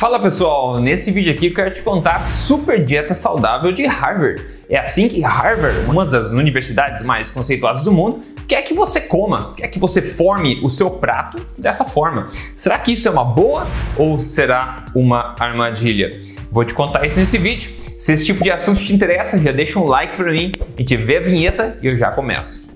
[0.00, 4.42] Fala pessoal, nesse vídeo aqui eu quero te contar a super dieta saudável de Harvard.
[4.66, 9.52] É assim que Harvard, uma das universidades mais conceituadas do mundo, quer que você coma,
[9.54, 12.30] quer que você forme o seu prato dessa forma.
[12.56, 16.18] Será que isso é uma boa ou será uma armadilha?
[16.50, 17.70] Vou te contar isso nesse vídeo.
[17.98, 20.96] Se esse tipo de assunto te interessa, já deixa um like para mim, a gente
[20.96, 22.70] vê a vinheta e eu já começo.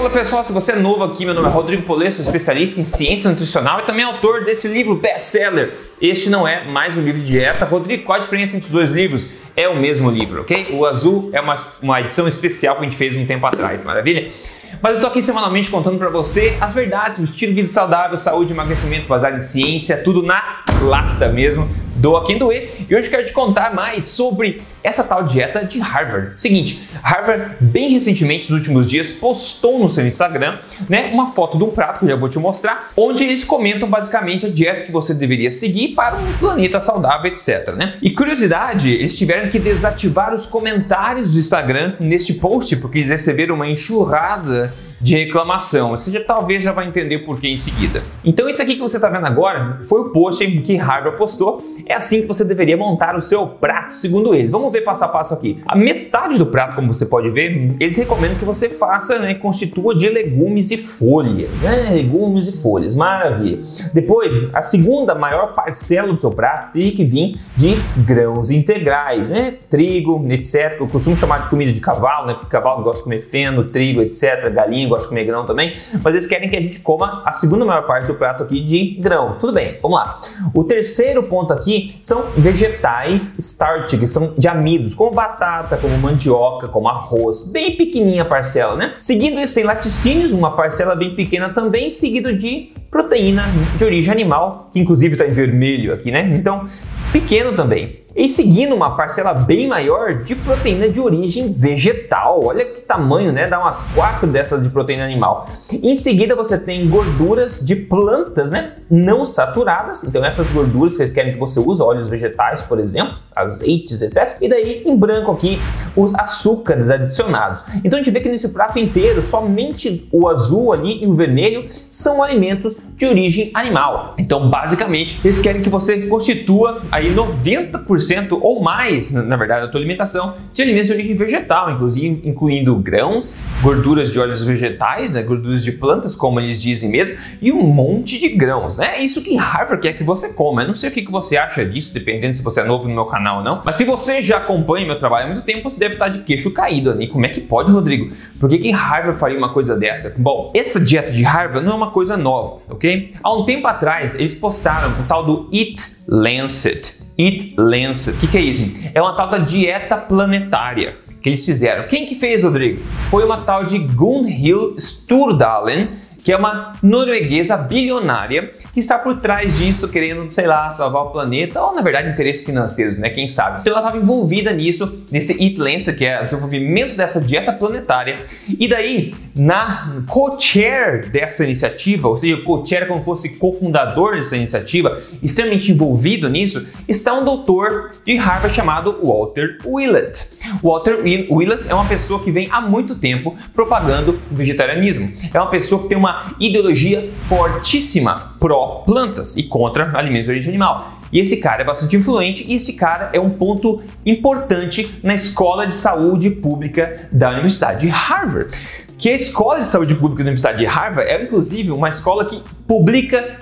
[0.00, 3.28] Fala pessoal, se você é novo aqui, meu nome é Rodrigo Polesso, especialista em ciência
[3.28, 5.74] nutricional e também autor desse livro best-seller.
[6.00, 7.66] Este não é mais um livro de dieta.
[7.66, 9.34] Rodrigo, qual a diferença entre os dois livros?
[9.54, 10.68] É o mesmo livro, ok?
[10.72, 14.32] O azul é uma, uma edição especial que a gente fez um tempo atrás, maravilha?
[14.80, 18.16] Mas eu tô aqui semanalmente contando para você as verdades do estilo de vida saudável,
[18.16, 21.68] saúde, emagrecimento, baseado em ciência, tudo na lata mesmo
[22.00, 22.72] doa quem doer.
[22.88, 26.40] E hoje eu quero te contar mais sobre essa tal dieta de Harvard.
[26.40, 30.56] Seguinte, Harvard bem recentemente, nos últimos dias, postou no seu Instagram,
[30.88, 33.88] né, uma foto de um prato que eu já vou te mostrar, onde eles comentam
[33.88, 37.94] basicamente a dieta que você deveria seguir para um planeta saudável, etc, né?
[38.00, 43.54] E curiosidade, eles tiveram que desativar os comentários do Instagram neste post porque eles receberam
[43.54, 45.90] uma enxurrada de reclamação.
[45.90, 48.02] Você já, talvez já vai entender por que em seguida.
[48.24, 51.64] Então isso aqui que você está vendo agora foi o post que Harvard postou.
[51.86, 54.52] É assim que você deveria montar o seu prato, segundo eles.
[54.52, 55.62] Vamos ver passo a passo aqui.
[55.66, 59.96] A metade do prato, como você pode ver, eles recomendam que você faça, né, constitua
[59.96, 63.60] de legumes e folhas, né, legumes e folhas, maravilha.
[63.94, 69.54] Depois, a segunda maior parcela do seu prato teria que vir de grãos integrais, né,
[69.68, 70.76] trigo, etc.
[70.78, 74.02] Eu costumo chamar de comida de cavalo, né, porque cavalo gosta de comer feno, trigo,
[74.02, 74.50] etc.
[74.52, 77.64] Galinha gosta de comer grão também, mas eles querem que a gente coma a segunda
[77.64, 79.36] maior parte do prato aqui de grão.
[79.38, 80.20] Tudo bem, vamos lá.
[80.54, 86.68] O terceiro ponto aqui são vegetais starch, que são de amidos, como batata, como mandioca,
[86.68, 88.92] como arroz, bem pequenininha a parcela, né?
[88.98, 93.44] Seguindo isso tem laticínios, uma parcela bem pequena também, seguido de proteína
[93.76, 96.28] de origem animal, que inclusive está em vermelho aqui, né?
[96.32, 96.64] Então,
[97.12, 97.99] pequeno também.
[98.14, 102.44] E seguindo uma parcela bem maior de proteína de origem vegetal.
[102.44, 103.46] Olha que tamanho, né?
[103.46, 105.48] Dá umas quatro dessas de proteína animal.
[105.72, 108.74] Em seguida você tem gorduras de plantas, né?
[108.90, 110.02] Não saturadas.
[110.04, 114.36] Então essas gorduras que eles querem que você use, óleos vegetais, por exemplo, azeites, etc.
[114.40, 115.60] E daí em branco aqui
[115.94, 117.64] os açúcares adicionados.
[117.84, 121.66] Então a gente vê que nesse prato inteiro somente o azul ali e o vermelho
[121.88, 124.14] são alimentos de origem animal.
[124.18, 129.68] Então basicamente eles querem que você constitua aí 90% 50% ou mais, na verdade, da
[129.68, 133.32] tua alimentação de alimentos de origem vegetal, inclusive incluindo grãos,
[133.62, 138.18] gorduras de óleos vegetais, né, gorduras de plantas, como eles dizem mesmo, e um monte
[138.18, 138.78] de grãos.
[138.78, 138.98] Né?
[138.98, 140.62] É isso que Harvard quer que você coma.
[140.62, 142.94] Eu não sei o que, que você acha disso, dependendo se você é novo no
[142.94, 145.78] meu canal ou não, mas se você já acompanha meu trabalho há muito tempo, você
[145.78, 147.08] deve estar de queixo caído ali.
[147.08, 148.10] Como é que pode, Rodrigo?
[148.38, 150.20] Por que, que Harvard faria uma coisa dessa?
[150.20, 153.14] Bom, essa dieta de Harvard não é uma coisa nova, ok?
[153.22, 156.99] Há um tempo atrás, eles postaram o tal do Eat Lancet.
[157.20, 158.16] Eat Lancet.
[158.16, 158.90] O que, que é isso?
[158.94, 161.86] É uma tal da dieta planetária que eles fizeram.
[161.86, 162.82] Quem que fez, Rodrigo?
[163.10, 165.90] Foi uma tal de Gunhild Sturdalen,
[166.24, 171.10] que é uma norueguesa bilionária que está por trás disso, querendo, sei lá, salvar o
[171.10, 173.10] planeta, ou na verdade interesses financeiros, né?
[173.10, 173.60] Quem sabe?
[173.60, 178.18] Então ela estava envolvida nisso, nesse Eat Lancet, que é o desenvolvimento dessa dieta planetária.
[178.48, 185.72] E daí, na co-chair dessa iniciativa, ou seja, co-chair como fosse cofundador dessa iniciativa, extremamente
[185.72, 190.39] envolvido nisso, está um doutor de Harvard chamado Walter Willett.
[190.62, 190.98] Walter
[191.30, 195.12] Willett é uma pessoa que vem há muito tempo propagando o vegetarianismo.
[195.32, 201.00] É uma pessoa que tem uma ideologia fortíssima pró-plantas e contra alimentos de origem animal.
[201.12, 205.66] E esse cara é bastante influente e esse cara é um ponto importante na escola
[205.66, 208.50] de saúde pública da Universidade de Harvard.
[208.96, 212.42] Que a escola de saúde pública da Universidade de Harvard é inclusive uma escola que
[212.66, 213.38] publica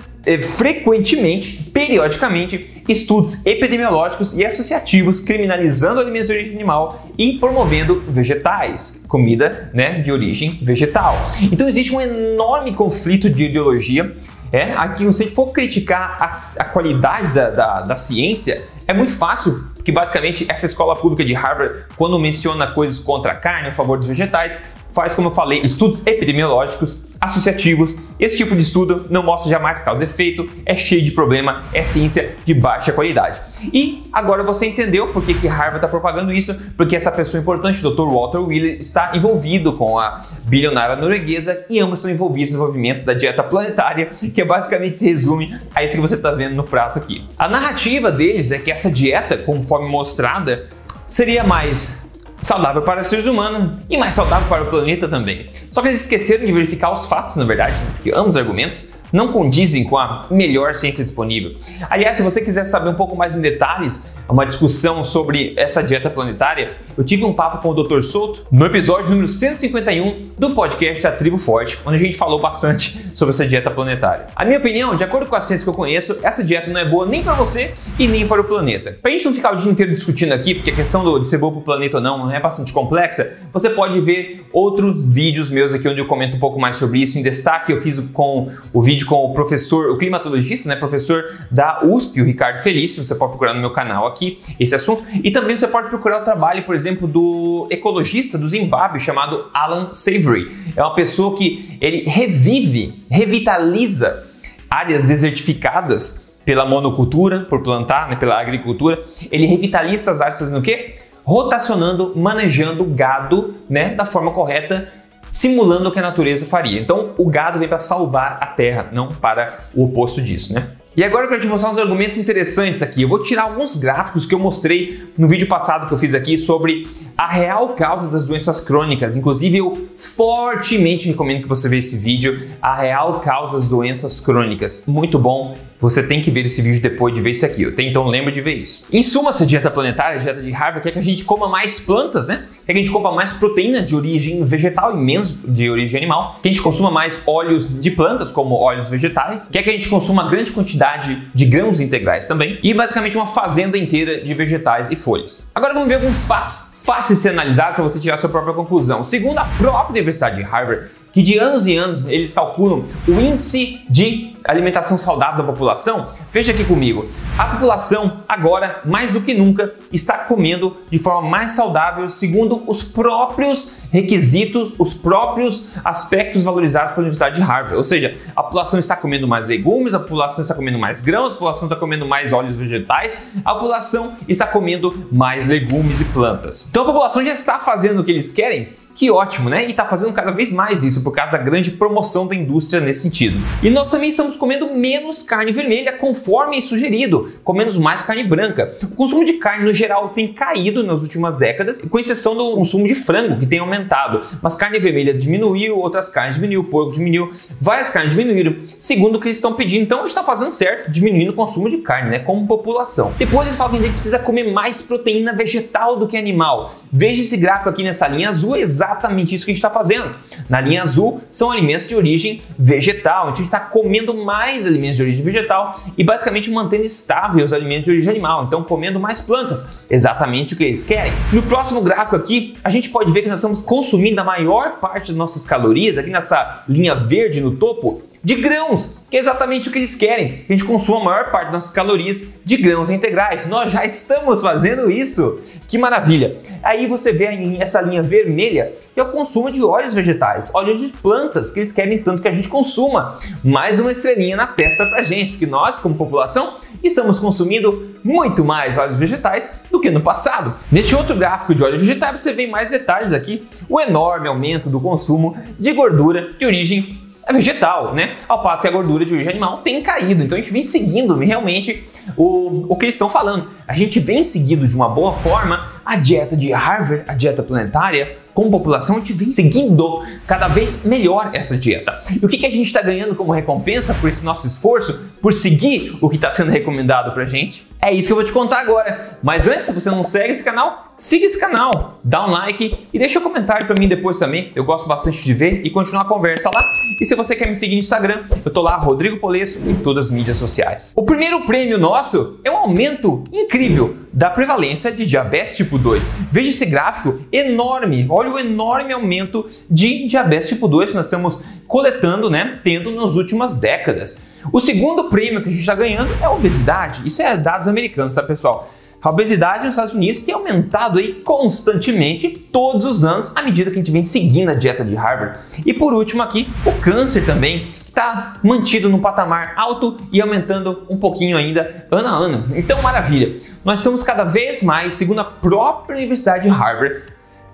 [0.57, 9.69] frequentemente, periodicamente, estudos epidemiológicos e associativos criminalizando alimentos de origem animal e promovendo vegetais, comida
[9.73, 11.15] né, de origem vegetal.
[11.41, 14.15] Então existe um enorme conflito de ideologia.
[14.51, 18.93] É, aqui, se a gente for criticar a, a qualidade da, da, da ciência, é
[18.93, 23.69] muito fácil, que basicamente essa escola pública de Harvard, quando menciona coisas contra a carne,
[23.69, 24.51] a favor dos vegetais,
[24.91, 27.95] faz, como eu falei, estudos epidemiológicos associativos.
[28.19, 31.83] Esse tipo de estudo não mostra jamais causa e efeito, é cheio de problema, é
[31.83, 33.39] ciência de baixa qualidade.
[33.73, 37.85] E agora você entendeu por que, que Harvard está propagando isso, porque essa pessoa importante,
[37.85, 38.11] o Dr.
[38.11, 43.13] Walter Willey, está envolvido com a bilionária norueguesa e ambos estão envolvidos no desenvolvimento da
[43.13, 47.25] dieta planetária, que basicamente se resume a isso que você está vendo no prato aqui.
[47.37, 50.67] A narrativa deles é que essa dieta, conforme mostrada,
[51.07, 51.98] seria mais
[52.41, 55.45] saudável para os seres humanos e mais saudável para o planeta também.
[55.71, 57.91] Só que eles esqueceram de verificar os fatos, na verdade, né?
[57.95, 61.55] porque ambos os argumentos não condizem com a melhor ciência disponível.
[61.89, 66.09] Aliás, se você quiser saber um pouco mais em detalhes, uma discussão sobre essa dieta
[66.09, 68.01] planetária, eu tive um papo com o Dr.
[68.01, 72.99] Souto no episódio número 151 do podcast A Tribo Forte, onde a gente falou bastante
[73.15, 74.27] sobre essa dieta planetária.
[74.35, 76.85] A minha opinião, de acordo com a ciência que eu conheço, essa dieta não é
[76.85, 78.97] boa nem para você e nem para o planeta.
[79.01, 81.51] Pra gente não ficar o dia inteiro discutindo aqui, porque a questão de ser boa
[81.51, 85.73] para o planeta ou não, não é bastante complexa, você pode ver outros vídeos meus
[85.73, 87.17] aqui onde eu comento um pouco mais sobre isso.
[87.17, 91.81] Em destaque, eu fiz com o vídeo com o professor, o climatologista, né, professor da
[91.83, 93.03] USP, o Ricardo Felício.
[93.03, 95.03] Você pode procurar no meu canal aqui esse assunto.
[95.23, 99.89] E também você pode procurar o trabalho, por exemplo, do ecologista do Zimbábue chamado Alan
[99.93, 100.51] Savory.
[100.75, 104.27] É uma pessoa que ele revive, revitaliza
[104.69, 109.03] áreas desertificadas pela monocultura, por plantar, né, pela agricultura.
[109.31, 110.95] Ele revitaliza as áreas fazendo o quê?
[111.23, 114.91] Rotacionando, manejando gado né, da forma correta
[115.31, 116.79] simulando o que a natureza faria.
[116.79, 120.69] Então, o gado vem para salvar a terra, não para o oposto disso, né?
[120.99, 123.03] E agora eu quero te mostrar uns argumentos interessantes aqui.
[123.03, 126.37] Eu vou tirar alguns gráficos que eu mostrei no vídeo passado que eu fiz aqui
[126.37, 129.15] sobre a real causa das doenças crônicas.
[129.15, 134.85] Inclusive, eu fortemente recomendo que você veja esse vídeo, a real causa das doenças crônicas.
[134.87, 135.57] Muito bom.
[135.79, 137.63] Você tem que ver esse vídeo depois de ver esse aqui.
[137.77, 138.85] Então lembra de ver isso.
[138.91, 141.79] Em suma, essa dieta planetária, a dieta de Harvard, quer que a gente coma mais
[141.79, 142.45] plantas, né?
[142.69, 146.37] Quer que a gente coma mais proteína de origem vegetal e menos de origem animal.
[146.39, 149.49] Que a gente consuma mais óleos de plantas, como óleos vegetais.
[149.49, 152.59] Quer que a gente consuma grande quantidade de grãos integrais também.
[152.61, 155.43] E basicamente uma fazenda inteira de vegetais e folhas.
[155.55, 159.03] Agora vamos ver alguns fatos fáceis de ser analisados para você tirar sua própria conclusão.
[159.03, 160.89] Segundo a própria Universidade de Harvard,
[161.19, 166.53] que de anos e anos eles calculam o índice de alimentação saudável da população, veja
[166.53, 167.07] aqui comigo.
[167.37, 172.83] A população agora, mais do que nunca, está comendo de forma mais saudável segundo os
[172.83, 177.75] próprios requisitos, os próprios aspectos valorizados pela Universidade de Harvard.
[177.75, 181.35] Ou seja, a população está comendo mais legumes, a população está comendo mais grãos, a
[181.35, 186.67] população está comendo mais óleos vegetais, a população está comendo mais legumes e plantas.
[186.69, 188.69] Então a população já está fazendo o que eles querem
[188.99, 189.65] que ótimo, né?
[189.65, 193.03] E está fazendo cada vez mais isso por causa da grande promoção da indústria nesse
[193.03, 193.39] sentido.
[193.63, 198.77] E nós também estamos comendo menos carne vermelha, conforme sugerido, comendo mais carne branca.
[198.83, 202.85] O consumo de carne no geral tem caído nas últimas décadas, com exceção do consumo
[202.89, 204.19] de frango, que tem aumentado.
[204.41, 207.31] Mas carne vermelha diminuiu, outras carnes diminuiu, porco diminuiu,
[207.61, 209.83] várias carnes diminuíram, segundo o que eles estão pedindo.
[209.83, 212.19] Então está fazendo certo, diminuindo o consumo de carne, né?
[212.19, 213.13] Como população.
[213.17, 216.75] Depois eles falam que a gente precisa comer mais proteína vegetal do que animal.
[216.91, 218.57] Veja esse gráfico aqui nessa linha azul,
[218.89, 220.15] exatamente isso que a gente está fazendo.
[220.49, 224.97] Na linha azul são alimentos de origem vegetal, então a gente está comendo mais alimentos
[224.97, 229.21] de origem vegetal e basicamente mantendo estável os alimentos de origem animal, então comendo mais
[229.21, 231.11] plantas, exatamente o que eles querem.
[231.31, 235.09] No próximo gráfico aqui, a gente pode ver que nós estamos consumindo a maior parte
[235.09, 239.71] das nossas calorias, aqui nessa linha verde no topo, de grãos, que é exatamente o
[239.71, 240.45] que eles querem.
[240.47, 243.47] A gente consuma a maior parte das nossas calorias de grãos integrais.
[243.47, 245.39] Nós já estamos fazendo isso.
[245.67, 246.37] Que maravilha!
[246.61, 247.25] Aí você vê
[247.59, 251.71] essa linha vermelha, que é o consumo de óleos vegetais, óleos de plantas, que eles
[251.71, 253.17] querem tanto que a gente consuma.
[253.43, 258.77] Mais uma estrelinha na testa pra gente, porque nós, como população, estamos consumindo muito mais
[258.77, 260.53] óleos vegetais do que no passado.
[260.71, 264.81] Neste outro gráfico de óleos vegetais, você vê mais detalhes aqui, o enorme aumento do
[264.81, 266.98] consumo de gordura de origem
[267.29, 268.15] é vegetal, né?
[268.27, 270.23] Ao passo que a gordura de origem animal tem caído.
[270.23, 273.47] Então a gente vem seguindo realmente o, o que eles estão falando.
[273.67, 278.17] A gente vem seguindo de uma boa forma a dieta de Harvard, a dieta planetária,
[278.39, 282.01] como população, a gente vem seguindo cada vez melhor essa dieta.
[282.09, 285.33] E o que, que a gente está ganhando como recompensa por esse nosso esforço, por
[285.33, 287.67] seguir o que está sendo recomendado para gente?
[287.81, 289.17] É isso que eu vou te contar agora.
[289.21, 292.99] Mas antes, se você não segue esse canal, siga esse canal, dá um like e
[292.99, 294.51] deixa um comentário para mim depois também.
[294.53, 296.61] Eu gosto bastante de ver e continuar a conversa lá.
[296.99, 300.07] E se você quer me seguir no Instagram, eu tô lá, Rodrigo Polesso, em todas
[300.07, 300.91] as mídias sociais.
[300.95, 306.09] O primeiro prêmio nosso é um aumento incrível da prevalência de diabetes tipo 2.
[306.31, 311.43] Veja esse gráfico enorme, olha o enorme aumento de diabetes tipo 2 que nós estamos
[311.67, 314.21] coletando, né, tendo nas últimas décadas.
[314.51, 317.07] O segundo prêmio que a gente está ganhando é a obesidade.
[317.07, 318.71] Isso é dados americanos, tá, pessoal?
[319.01, 323.77] A obesidade nos Estados Unidos tem aumentado aí constantemente todos os anos à medida que
[323.77, 325.39] a gente vem seguindo a dieta de Harvard.
[325.65, 330.97] E por último aqui, o câncer também está mantido no patamar alto e aumentando um
[330.97, 332.45] pouquinho ainda ano a ano.
[332.55, 333.31] Então, maravilha.
[333.63, 337.03] Nós estamos cada vez mais, segundo a própria Universidade de Harvard,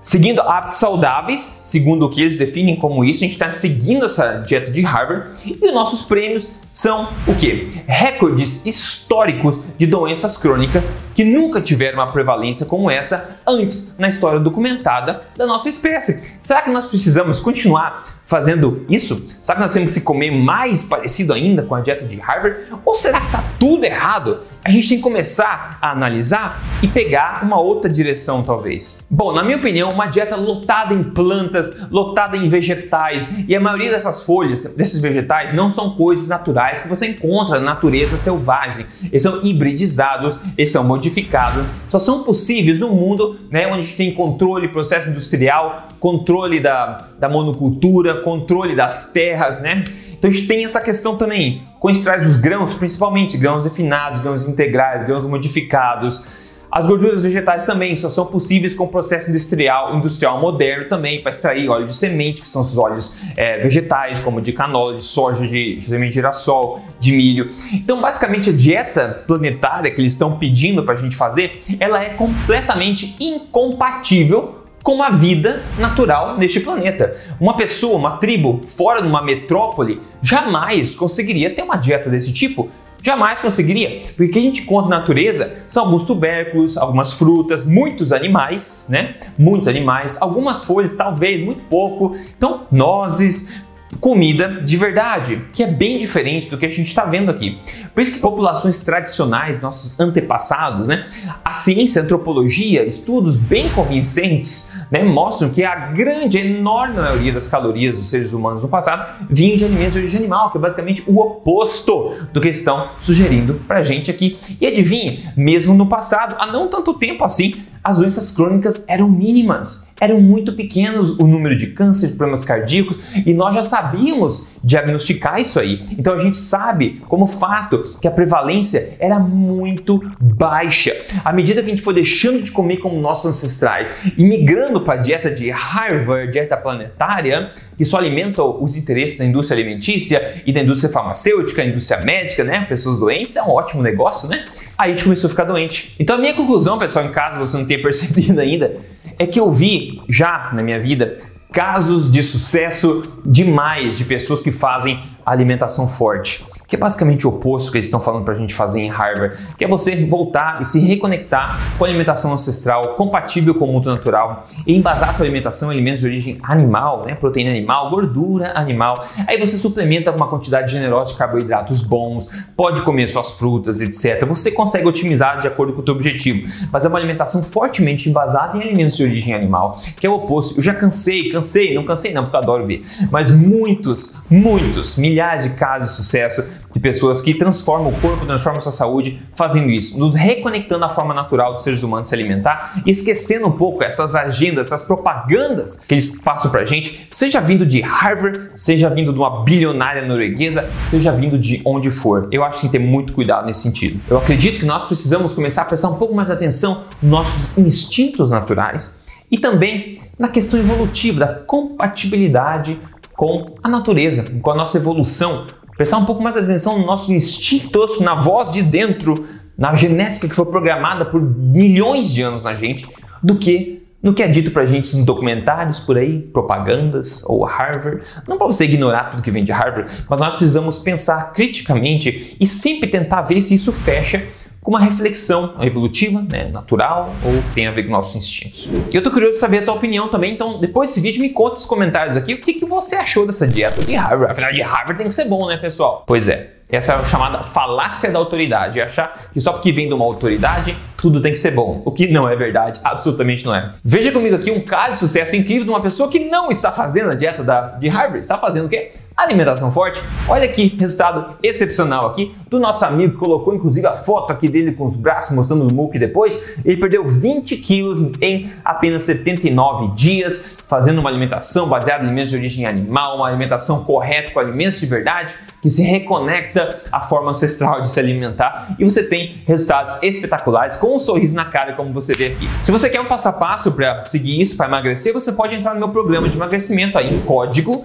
[0.05, 4.37] seguindo hábitos saudáveis, segundo o que eles definem como isso, a gente está seguindo essa
[4.37, 7.81] dieta de Harvard e os nossos prêmios são o que?
[7.87, 14.39] Recordes históricos de doenças crônicas que nunca tiveram uma prevalência como essa antes na história
[14.39, 16.21] documentada da nossa espécie.
[16.39, 19.35] Será que nós precisamos continuar fazendo isso?
[19.41, 22.57] Será que nós temos que comer mais parecido ainda com a dieta de Harvard?
[22.83, 24.39] Ou será que está tudo errado?
[24.63, 28.97] A gente tem que começar a analisar e pegar uma outra direção, talvez.
[29.07, 33.91] Bom, na minha opinião, uma dieta lotada em plantas, lotada em vegetais, e a maioria
[33.91, 38.87] dessas folhas, desses vegetais, não são coisas naturais que você encontra na natureza selvagem.
[39.03, 43.95] Eles são hibridizados, eles são modificados, só são possíveis no mundo né, onde a gente
[43.95, 49.83] tem controle, processo industrial, controle da, da monocultura, controle das terras, né?
[50.17, 51.63] Então a gente tem essa questão também.
[51.79, 56.27] Quando a gente traz os grãos, principalmente grãos refinados, grãos integrais, grãos modificados.
[56.71, 61.31] As gorduras vegetais também só são possíveis com o processo industrial, industrial moderno também para
[61.31, 65.47] extrair óleo de semente, que são os óleos é, vegetais, como de canola, de soja,
[65.47, 67.51] de, de semente de girassol, de milho.
[67.71, 72.09] Então, basicamente, a dieta planetária que eles estão pedindo para a gente fazer, ela é
[72.09, 77.15] completamente incompatível com a vida natural neste planeta.
[77.39, 82.69] Uma pessoa, uma tribo fora de uma metrópole jamais conseguiria ter uma dieta desse tipo.
[83.01, 87.65] Jamais conseguiria, porque o que a gente encontra na natureza são alguns tubérculos, algumas frutas,
[87.65, 89.15] muitos animais, né?
[89.37, 92.15] Muitos animais, algumas folhas, talvez, muito pouco.
[92.37, 93.64] Então, nozes,
[94.05, 97.59] comida de verdade, que é bem diferente do que a gente está vendo aqui.
[97.91, 101.07] Por isso que populações tradicionais, nossos antepassados, né,
[101.43, 107.47] a ciência, a antropologia, estudos bem convincentes, né, mostram que a grande, enorme maioria das
[107.47, 111.03] calorias dos seres humanos no passado vinham de alimentos de origem animal, que é basicamente
[111.07, 114.37] o oposto do que estão sugerindo para a gente aqui.
[114.61, 119.84] E adivinha, mesmo no passado, há não tanto tempo assim, as doenças crônicas eram mínimas,
[119.99, 125.59] eram muito pequenos o número de cânceres, problemas cardíacos, e nós já sabíamos diagnosticar isso
[125.59, 125.85] aí.
[125.97, 130.95] Então a gente sabe, como fato, que a prevalência era muito baixa.
[131.23, 134.95] À medida que a gente foi deixando de comer como nossos ancestrais e migrando para
[134.95, 140.51] a dieta de Harvard, dieta planetária, que só alimenta os interesses da indústria alimentícia e
[140.51, 142.65] da indústria farmacêutica, indústria médica, né?
[142.67, 144.45] Pessoas doentes, é um ótimo negócio, né?
[144.77, 145.95] Aí a gente começou a ficar doente.
[145.99, 148.75] Então a minha conclusão, pessoal, em caso você não tenha percebido ainda,
[149.17, 151.17] é que eu vi já na minha vida
[151.51, 157.71] casos de sucesso demais de pessoas que fazem alimentação forte que é basicamente o oposto
[157.71, 160.65] que eles estão falando para a gente fazer em Harvard, que é você voltar e
[160.65, 165.71] se reconectar com a alimentação ancestral, compatível com o mundo natural, e embasar sua alimentação
[165.71, 169.05] em alimentos de origem animal, né, proteína animal, gordura animal.
[169.27, 174.25] Aí você suplementa com uma quantidade generosa de carboidratos bons, pode comer suas frutas, etc.
[174.25, 178.57] Você consegue otimizar de acordo com o seu objetivo, mas é uma alimentação fortemente embasada
[178.57, 180.57] em alimentos de origem animal, que é o oposto.
[180.57, 185.43] Eu já cansei, cansei, não cansei não, porque eu adoro ver, mas muitos, muitos, milhares
[185.43, 186.43] de casos de sucesso
[186.75, 190.89] de pessoas que transformam o corpo, transformam a sua saúde fazendo isso, nos reconectando à
[190.89, 195.93] forma natural dos seres humanos se alimentar esquecendo um pouco essas agendas, essas propagandas que
[195.93, 201.13] eles passam pra gente, seja vindo de Harvard, seja vindo de uma bilionária norueguesa, seja
[201.13, 202.27] vindo de onde for.
[202.29, 204.01] Eu acho que tem que ter muito cuidado nesse sentido.
[204.09, 208.31] Eu acredito que nós precisamos começar a prestar um pouco mais atenção nos nossos instintos
[208.31, 209.01] naturais
[209.31, 212.77] e também na questão evolutiva, da compatibilidade
[213.15, 217.99] com a natureza, com a nossa evolução prestar um pouco mais atenção nos nossos instintos,
[217.99, 219.27] na voz de dentro,
[219.57, 222.87] na genética que foi programada por milhões de anos na gente,
[223.21, 228.03] do que no que é dito pra gente nos documentários por aí, propagandas ou Harvard.
[228.27, 232.45] Não para você ignorar tudo que vem de Harvard, mas nós precisamos pensar criticamente e
[232.45, 234.23] sempre tentar ver se isso fecha
[234.65, 238.67] com uma reflexão evolutiva, né, natural ou tem a ver com nossos instintos.
[238.91, 241.53] Eu tô curioso de saber a tua opinião também, então depois desse vídeo me conta
[241.53, 244.31] nos comentários aqui o que, que você achou dessa dieta de Harvard.
[244.31, 246.03] Afinal, de Harvard tem que ser bom, né, pessoal?
[246.07, 246.53] Pois é.
[246.67, 250.75] Essa é a chamada falácia da autoridade, achar que só porque vem de uma autoridade
[250.97, 253.69] tudo tem que ser bom, o que não é verdade, absolutamente não é.
[253.83, 257.11] Veja comigo aqui um caso de sucesso incrível de uma pessoa que não está fazendo
[257.11, 258.93] a dieta da, de Harvard, está fazendo o quê?
[259.15, 260.01] Alimentação forte.
[260.27, 264.73] Olha aqui, resultado excepcional aqui do nosso amigo que colocou inclusive a foto aqui dele
[264.73, 266.37] com os braços mostrando o muque depois.
[266.63, 272.37] Ele perdeu 20 quilos em apenas 79 dias, fazendo uma alimentação baseada em alimentos de
[272.37, 275.33] origem animal, uma alimentação correta com alimentos de verdade
[275.65, 280.95] que se reconecta à forma ancestral de se alimentar e você tem resultados espetaculares com
[280.95, 282.47] um sorriso na cara, como você vê aqui.
[282.63, 285.73] Se você quer um passo a passo para seguir isso, para emagrecer, você pode entrar
[285.73, 287.83] no meu programa de emagrecimento aí em código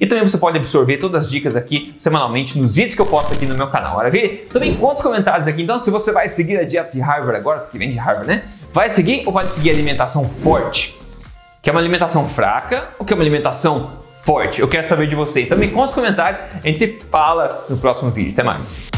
[0.00, 3.34] E também você pode absorver todas as dicas aqui semanalmente nos vídeos que eu posto
[3.34, 3.98] aqui no meu canal.
[4.10, 5.62] Ver também quantos comentários aqui.
[5.62, 8.42] Então, se você vai seguir a dieta de Harvard agora, que vem de Harvard, né?
[8.72, 10.98] Vai seguir ou vai seguir a alimentação forte?
[11.60, 14.60] Que é uma alimentação fraca ou que é uma alimentação forte?
[14.60, 15.42] Eu quero saber de você.
[15.42, 18.32] Então me conta nos comentários, a gente se fala no próximo vídeo.
[18.32, 18.91] Até mais.